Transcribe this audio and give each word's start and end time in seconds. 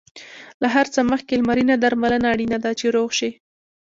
له 0.61 0.67
هر 0.75 0.85
څه 0.93 0.99
مخکې 1.11 1.33
لمرینه 1.39 1.75
درملنه 1.83 2.27
اړینه 2.33 2.57
ده، 2.63 2.71
چې 2.79 2.85
روغ 2.95 3.09
شې. 3.19 3.29